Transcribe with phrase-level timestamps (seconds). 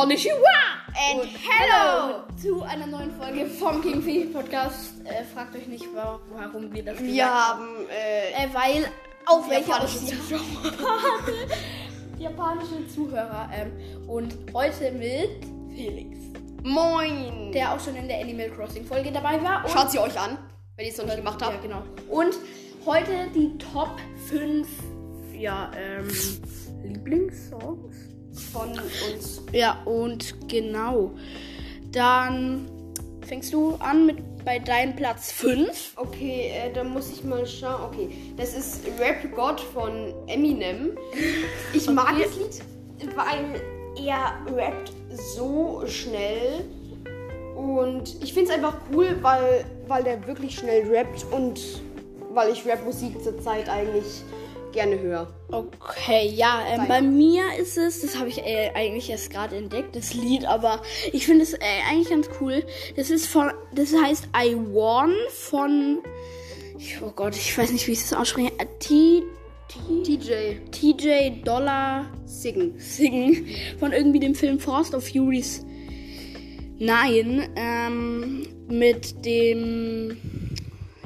[0.00, 0.32] Konnichiwa!
[1.12, 2.22] And Und hello!
[2.40, 4.94] Zu einer neuen Folge vom King Fifi Podcast.
[5.04, 8.86] Äh, fragt euch nicht, wa- warum wir das Wir gesagt haben, äh, Äh, weil
[9.26, 10.40] auf welche Japanische Zuschauer.
[12.18, 13.50] japanische Zuhörer.
[13.52, 15.44] Ähm, und heute mit
[15.76, 16.16] Felix,
[16.62, 17.52] moin!
[17.52, 19.62] der auch schon in der Animal Crossing Folge dabei war.
[19.66, 20.38] Und Schaut sie euch an,
[20.76, 21.62] wenn ihr es noch nicht gemacht Ja, habt.
[21.62, 21.82] genau.
[22.08, 22.34] Und
[22.86, 23.98] heute die Top
[24.30, 24.66] 5
[25.38, 26.08] ja, ähm,
[26.84, 27.96] Lieblingssongs.
[28.52, 29.42] Von uns.
[29.52, 31.12] Ja, und genau.
[31.92, 32.68] Dann
[33.26, 35.92] fängst du an mit bei deinem Platz 5.
[35.96, 37.82] Okay, äh, dann muss ich mal schauen.
[37.92, 40.96] Okay, das ist Rap God von Eminem.
[41.74, 42.24] Ich mag Okay.
[42.24, 43.60] das Lied, weil
[44.06, 44.92] er rappt
[45.36, 46.64] so schnell.
[47.54, 51.60] Und ich finde es einfach cool, weil, weil der wirklich schnell rappt und
[52.32, 54.22] weil ich Rapmusik zurzeit eigentlich
[54.72, 55.32] gerne höre.
[55.50, 59.56] Okay, ja, ähm, Dein- bei mir ist es, das habe ich äh, eigentlich erst gerade
[59.56, 61.58] entdeckt, das Lied, aber ich finde es äh,
[61.88, 62.64] eigentlich ganz cool.
[62.96, 65.98] Das ist von, das heißt I Won von,
[67.02, 69.22] oh Gott, ich weiß nicht, wie ich das ausspreche, äh, T,
[69.68, 72.78] T, DJ TJ Dollar Siggen.
[72.78, 73.46] Singen
[73.78, 75.64] von irgendwie dem Film Force of Furies
[76.78, 80.16] 9 ähm, mit dem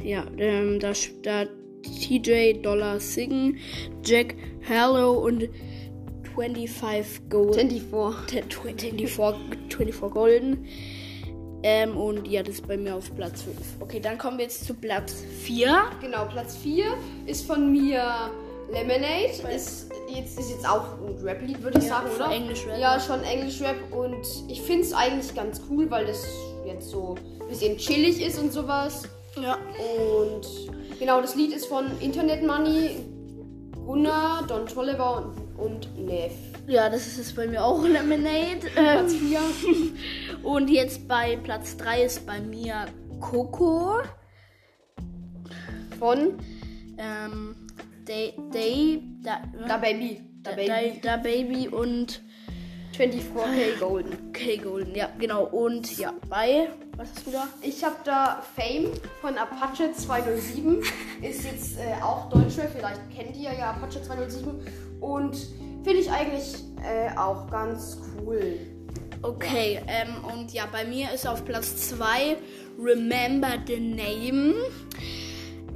[0.02, 1.46] ja ähm, da, da
[1.84, 3.58] TJ Dollar Singen,
[4.04, 4.34] Jack
[4.68, 5.48] Harlow und
[6.34, 8.44] 25 Gold 24.
[8.54, 10.66] 24, 24 Golden
[11.66, 13.56] ähm, und ja, das ist bei mir auf Platz 5.
[13.80, 15.84] Okay, dann kommen wir jetzt zu Platz 4.
[16.02, 16.84] Genau, Platz 4
[17.24, 18.30] ist von mir
[18.70, 19.30] Lemonade.
[19.54, 22.30] Ist jetzt, ist jetzt auch ein Rap-Lied, würde ich Ja, sagen, oder?
[22.30, 22.78] Englisch-Rap.
[22.78, 23.76] Ja, schon Englisch-Rap.
[23.92, 26.22] Und ich finde es eigentlich ganz cool, weil das
[26.66, 29.08] jetzt so ein bisschen chillig ist und sowas.
[29.42, 29.56] Ja.
[29.56, 30.46] Und
[30.98, 33.04] genau, das Lied ist von Internet Money,
[33.86, 36.32] Gunnar, Don Tolliver und, und Nev.
[36.66, 38.60] Ja, das ist es bei mir auch Lemonade.
[38.76, 39.40] Ähm, Platz 4.
[40.42, 42.86] Und jetzt bei Platz 3 ist bei mir
[43.20, 44.00] Coco.
[45.98, 46.38] Von
[46.98, 47.56] Ähm,
[48.06, 50.20] Day, Day, da, Da Baby.
[50.42, 51.00] Da da, Baby.
[51.02, 52.20] da, da Baby und
[52.96, 54.32] 24K Golden.
[54.32, 54.94] K Golden.
[54.94, 55.44] Ja, genau.
[55.44, 57.48] Und ja, bei, was hast du da?
[57.62, 60.82] Ich habe da Fame von Apache 207.
[61.22, 64.60] Ist jetzt äh, auch Deutscher, vielleicht kennt ihr ja Apache 207.
[65.00, 65.36] Und
[65.82, 68.58] finde ich eigentlich äh, auch ganz cool.
[69.22, 72.36] Okay, ähm, und ja, bei mir ist auf Platz 2
[72.78, 74.54] Remember the Name.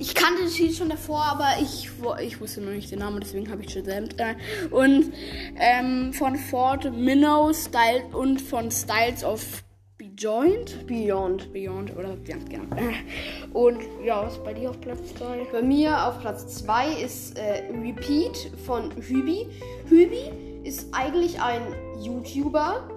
[0.00, 1.90] Ich kannte das Lied schon davor, aber ich,
[2.22, 4.04] ich wusste noch nicht den Namen, deswegen habe ich Shazam.
[4.16, 4.36] Äh,
[4.70, 5.12] und
[5.56, 9.64] ähm, von Ford Minnow Style und von Styles of
[9.98, 10.86] Bejoined.
[10.86, 11.52] Beyond.
[11.52, 12.64] Beyond oder ja, genau.
[13.52, 15.46] Und ja, was ist bei dir auf Platz 2?
[15.50, 19.48] Bei mir auf Platz 2 ist äh, Repeat von Hübi.
[19.88, 20.30] Hübi
[20.62, 21.62] ist eigentlich ein
[22.00, 22.88] YouTuber.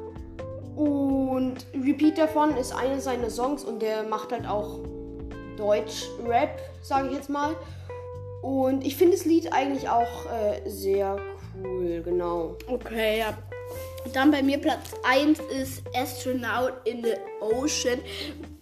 [0.76, 4.80] Und Repeat davon ist einer seiner Songs und der macht halt auch
[5.62, 7.56] Deutsch-Rap, sage ich jetzt mal.
[8.42, 11.18] Und ich finde das Lied eigentlich auch äh, sehr
[11.64, 12.56] cool, genau.
[12.68, 13.38] Okay, ja.
[14.14, 18.00] Dann bei mir Platz 1 ist Astronaut in the Ocean,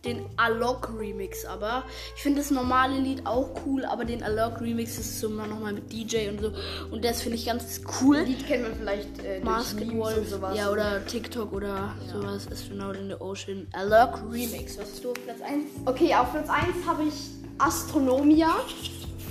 [0.05, 1.45] den Alok Remix.
[1.45, 1.83] Aber
[2.15, 5.91] ich finde das normale Lied auch cool, aber den Alok Remix ist so nochmal mit
[5.91, 6.51] DJ und so.
[6.91, 8.19] Und das finde ich ganz cool.
[8.19, 10.57] Das Lied kennt man vielleicht äh, Basketball und sowas.
[10.57, 12.47] ja, oder TikTok oder sowas.
[12.51, 13.67] Astronaut in the Ocean.
[13.73, 14.77] Alok Remix.
[14.77, 15.65] Was hast du auf Platz 1?
[15.85, 17.13] Okay, auf Platz 1 habe ich
[17.57, 18.55] Astronomia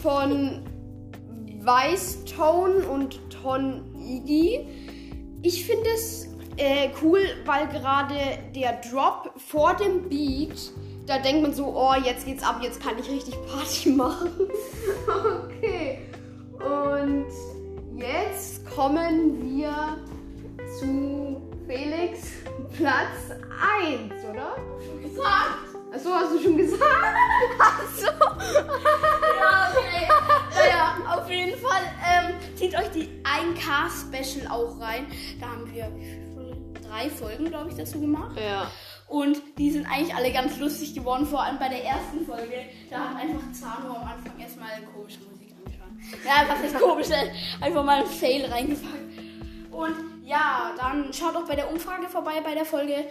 [0.02, 0.62] von
[1.60, 4.66] Weißtone und Ton Iggy.
[5.42, 8.16] Ich finde es äh, cool, weil gerade
[8.54, 10.72] der Drop vor dem Beat,
[11.06, 14.32] da denkt man so, oh, jetzt geht's ab, jetzt kann ich richtig Party machen.
[15.06, 16.00] okay.
[16.58, 17.26] Und
[17.96, 19.98] jetzt kommen wir
[20.80, 22.32] zu Felix
[22.76, 23.30] Platz
[23.80, 24.56] 1, oder?
[25.00, 25.68] Gesagt.
[25.94, 26.82] Achso, hast du schon gesagt?
[27.58, 28.08] Achso.
[29.38, 30.08] Ja, okay.
[30.54, 33.08] naja, auf jeden Fall ähm, zieht euch die
[33.56, 35.06] 1K-Special auch rein.
[35.40, 35.90] Da haben wir
[36.88, 38.36] drei Folgen, glaube ich, dazu gemacht.
[38.38, 38.70] Ja.
[39.08, 42.66] Und die sind eigentlich alle ganz lustig geworden, vor allem bei der ersten Folge.
[42.90, 46.24] Da hat einfach Zano am Anfang erstmal komische Musik angeschaut.
[46.24, 47.08] Ja, was ist komisch?
[47.10, 47.30] äh,
[47.64, 48.94] Einfach mal ein Fail reingepackt.
[49.70, 53.04] Und ja, dann schaut auch bei der Umfrage vorbei bei der Folge.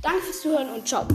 [0.00, 1.06] Danke fürs Zuhören und ciao.